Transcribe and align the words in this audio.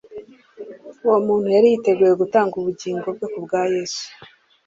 Uwo 1.05 1.17
muntu 1.27 1.47
yari 1.55 1.67
yiteguye 1.69 2.13
gutanga 2.21 2.53
ubugingo 2.57 3.05
bwe 3.15 3.27
kubwa 3.33 3.59
Yesu, 3.75 4.03